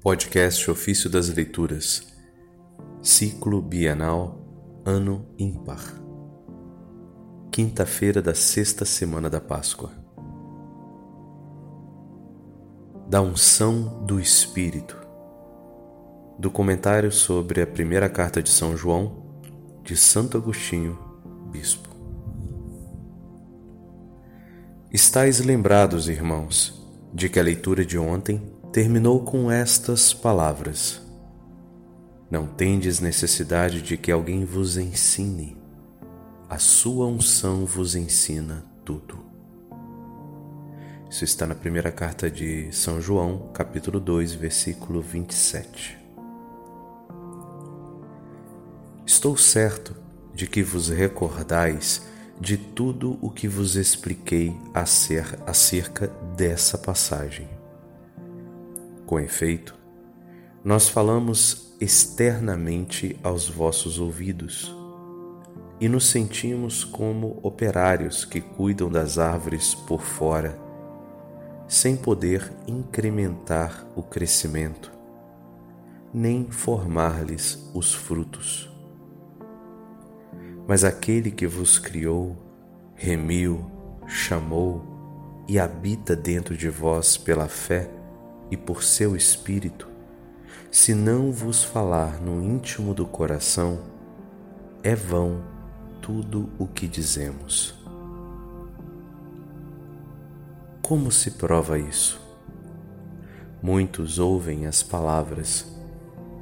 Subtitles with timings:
[0.00, 2.06] Podcast Ofício das Leituras,
[3.02, 4.38] Ciclo Bienal,
[4.86, 5.82] Ano Ímpar.
[7.50, 9.90] Quinta-feira da sexta semana da Páscoa.
[13.08, 14.96] Da unção do Espírito.
[16.38, 19.42] Do comentário sobre a primeira carta de São João,
[19.82, 20.96] de Santo Agostinho,
[21.50, 21.88] Bispo.
[24.92, 31.00] Estais lembrados, irmãos, de que a leitura de ontem terminou com estas palavras:
[32.30, 35.56] Não tendes necessidade de que alguém vos ensine,
[36.48, 39.26] a sua unção vos ensina tudo.
[41.10, 45.96] Isso está na primeira carta de São João, capítulo 2, versículo 27.
[49.06, 49.96] Estou certo
[50.34, 52.06] de que vos recordais
[52.38, 54.54] de tudo o que vos expliquei
[55.44, 57.57] acerca dessa passagem.
[59.08, 59.74] Com efeito,
[60.62, 64.70] nós falamos externamente aos vossos ouvidos
[65.80, 70.58] e nos sentimos como operários que cuidam das árvores por fora,
[71.66, 74.92] sem poder incrementar o crescimento,
[76.12, 78.70] nem formar-lhes os frutos.
[80.66, 82.36] Mas aquele que vos criou,
[82.94, 83.70] remiu,
[84.06, 84.84] chamou
[85.48, 87.96] e habita dentro de vós pela fé,
[88.50, 89.88] e por seu Espírito,
[90.70, 93.80] se não vos falar no íntimo do coração,
[94.82, 95.42] é vão
[96.00, 97.74] tudo o que dizemos.
[100.82, 102.20] Como se prova isso?
[103.62, 105.66] Muitos ouvem as palavras,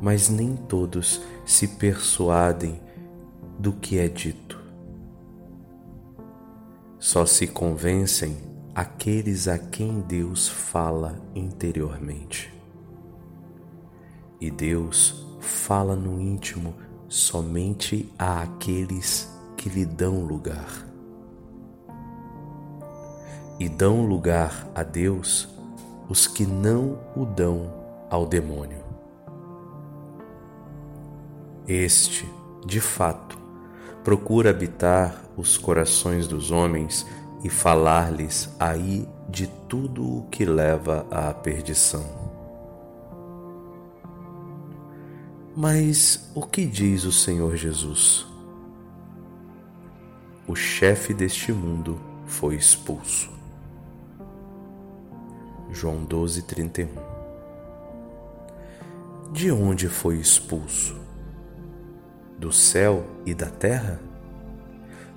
[0.00, 2.80] mas nem todos se persuadem
[3.58, 4.60] do que é dito.
[6.98, 12.52] Só se convencem aqueles a quem Deus fala interiormente.
[14.40, 16.74] E Deus fala no íntimo
[17.08, 20.84] somente a aqueles que lhe dão lugar.
[23.60, 25.48] E dão lugar a Deus
[26.08, 27.72] os que não o dão
[28.10, 28.82] ao demônio.
[31.66, 32.28] Este,
[32.66, 33.38] de fato,
[34.02, 37.06] procura habitar os corações dos homens
[37.44, 42.24] e falar-lhes aí de tudo o que leva à perdição.
[45.54, 48.26] Mas o que diz o Senhor Jesus?
[50.48, 53.30] O chefe deste mundo foi expulso.
[55.70, 56.88] João 12, 31
[59.32, 60.96] De onde foi expulso?
[62.38, 64.00] Do céu e da terra?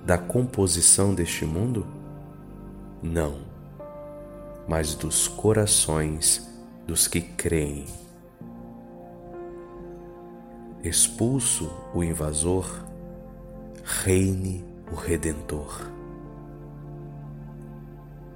[0.06, 1.86] Da composição deste mundo?
[3.02, 3.38] Não,
[4.68, 6.50] mas dos corações
[6.88, 7.86] dos que creem.
[10.84, 12.68] Expulso o invasor,
[13.84, 15.92] reine o Redentor.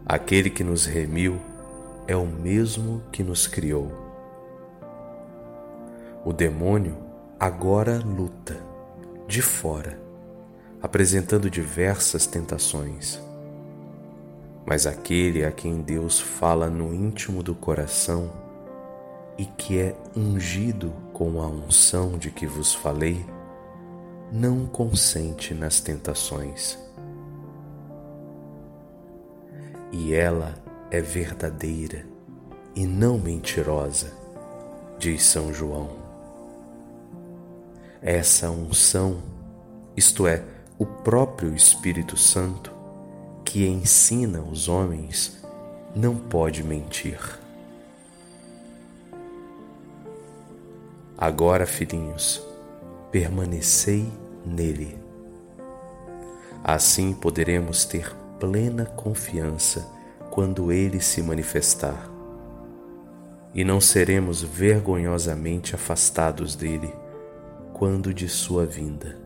[0.05, 1.39] Aquele que nos remiu
[2.07, 3.91] é o mesmo que nos criou.
[6.23, 6.97] O demônio
[7.39, 8.59] agora luta,
[9.27, 9.99] de fora,
[10.81, 13.19] apresentando diversas tentações
[14.65, 18.31] mas aquele a quem Deus fala no íntimo do coração
[19.37, 23.25] e que é ungido com a unção de que vos falei,
[24.31, 26.77] não consente nas tentações.
[29.91, 30.55] E ela
[30.89, 32.05] é verdadeira
[32.75, 34.13] e não mentirosa,
[34.97, 35.89] diz São João.
[38.01, 39.21] Essa unção,
[39.95, 40.43] isto é,
[40.77, 42.80] o próprio Espírito Santo,
[43.51, 45.43] que ensina os homens
[45.93, 47.19] não pode mentir.
[51.17, 52.41] Agora, filhinhos,
[53.11, 54.09] permanecei
[54.45, 54.97] nele.
[56.63, 59.85] Assim poderemos ter plena confiança
[60.29, 62.09] quando ele se manifestar,
[63.53, 66.95] e não seremos vergonhosamente afastados dele
[67.73, 69.19] quando de sua vinda.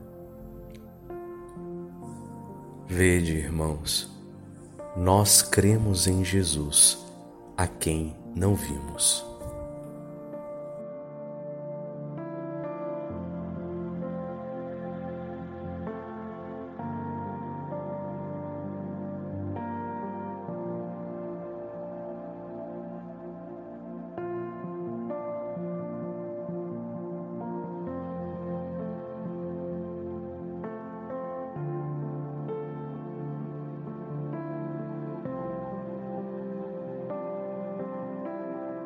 [2.88, 4.15] Vede, irmãos,
[4.96, 6.98] nós cremos em Jesus,
[7.58, 9.35] a quem não vimos.